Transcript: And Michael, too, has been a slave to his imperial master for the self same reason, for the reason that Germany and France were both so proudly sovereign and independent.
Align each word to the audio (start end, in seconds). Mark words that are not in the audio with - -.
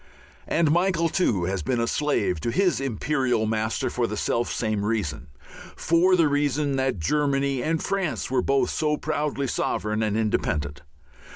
And 0.47 0.71
Michael, 0.71 1.09
too, 1.09 1.43
has 1.43 1.61
been 1.61 1.79
a 1.79 1.85
slave 1.85 2.39
to 2.39 2.49
his 2.49 2.81
imperial 2.81 3.45
master 3.45 3.87
for 3.87 4.07
the 4.07 4.17
self 4.17 4.51
same 4.51 4.83
reason, 4.83 5.27
for 5.75 6.15
the 6.15 6.27
reason 6.27 6.75
that 6.77 6.97
Germany 6.97 7.61
and 7.61 7.83
France 7.83 8.31
were 8.31 8.41
both 8.41 8.71
so 8.71 8.97
proudly 8.97 9.45
sovereign 9.45 10.01
and 10.01 10.17
independent. 10.17 10.81